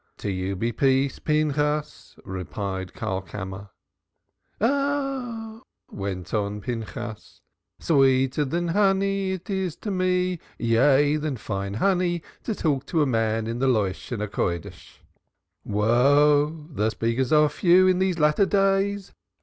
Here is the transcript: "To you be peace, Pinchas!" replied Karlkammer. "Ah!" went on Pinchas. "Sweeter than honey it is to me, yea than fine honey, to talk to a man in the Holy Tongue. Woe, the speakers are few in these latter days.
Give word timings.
"To 0.17 0.31
you 0.31 0.55
be 0.55 0.71
peace, 0.71 1.19
Pinchas!" 1.19 2.15
replied 2.25 2.93
Karlkammer. 2.95 3.69
"Ah!" 4.59 5.61
went 5.91 6.33
on 6.33 6.59
Pinchas. 6.59 7.39
"Sweeter 7.77 8.43
than 8.45 8.69
honey 8.69 9.33
it 9.33 9.47
is 9.51 9.75
to 9.75 9.91
me, 9.91 10.39
yea 10.57 11.17
than 11.17 11.37
fine 11.37 11.75
honey, 11.75 12.23
to 12.45 12.55
talk 12.55 12.87
to 12.87 13.03
a 13.03 13.05
man 13.05 13.45
in 13.45 13.59
the 13.59 13.71
Holy 13.71 13.93
Tongue. 13.93 14.71
Woe, 15.63 16.67
the 16.73 16.89
speakers 16.89 17.31
are 17.31 17.47
few 17.47 17.87
in 17.87 17.99
these 17.99 18.17
latter 18.17 18.47
days. 18.47 19.13